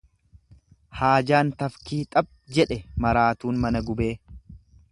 [1.01, 4.09] Haajaan tafkii xaph jedhe maraatuun mana gubee.